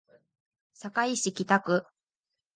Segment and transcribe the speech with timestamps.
[0.73, 1.85] 堺市北区